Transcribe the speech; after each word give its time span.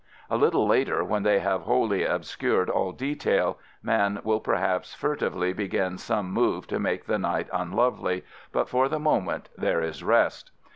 A 0.31 0.35
little 0.35 0.65
later, 0.65 1.03
when 1.03 1.21
they 1.21 1.37
have 1.41 1.61
wholly 1.61 2.03
obscured 2.05 2.71
all 2.71 2.91
de 2.91 3.13
tail, 3.13 3.59
man 3.83 4.19
will 4.23 4.39
perhaps 4.39 4.95
furtively 4.95 5.53
begin 5.53 5.99
some 5.99 6.31
move 6.31 6.65
to 6.69 6.79
make 6.79 7.05
the 7.05 7.19
night 7.19 7.47
unlovely— 7.53 8.25
but 8.51 8.67
for 8.67 8.89
the 8.89 8.97
moment 8.99 9.49
there 9.55 9.79
is 9.83 10.03
rest. 10.03 10.49